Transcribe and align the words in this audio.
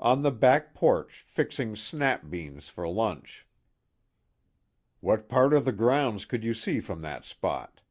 "On 0.00 0.22
the 0.22 0.30
back 0.30 0.72
porch 0.72 1.26
fixing 1.28 1.76
snap 1.76 2.30
beans 2.30 2.70
for 2.70 2.88
lunch." 2.88 3.46
"What 5.00 5.28
part 5.28 5.52
of 5.52 5.66
the 5.66 5.72
grounds 5.72 6.24
could 6.24 6.42
you 6.42 6.54
see 6.54 6.80
from 6.80 7.02
that 7.02 7.22
spot?" 7.26 7.82